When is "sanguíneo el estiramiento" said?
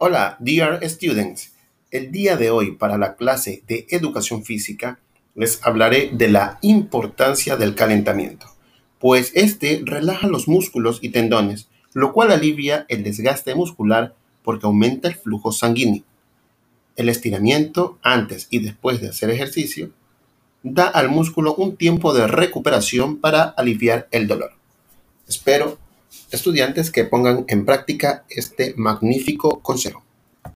15.50-17.98